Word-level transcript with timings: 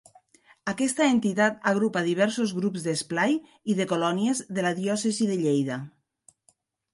Aquesta 0.71 1.09
entitat 1.15 1.59
agrupa 1.71 2.03
diversos 2.07 2.53
grups 2.61 2.87
d'esplai 2.87 3.37
i 3.75 3.77
de 3.81 3.87
colònies 3.93 4.43
de 4.59 4.65
la 4.69 4.73
diòcesi 4.81 5.29
de 5.35 5.39
Lleida. 5.45 5.79